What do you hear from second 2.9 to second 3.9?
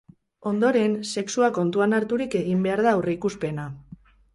aurreikuspena.